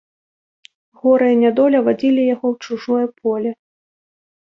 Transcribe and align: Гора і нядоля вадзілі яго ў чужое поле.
Гора 1.01 1.27
і 1.35 1.37
нядоля 1.43 1.79
вадзілі 1.91 2.27
яго 2.35 2.45
ў 2.55 2.67
чужое 2.67 3.07
поле. 3.25 3.51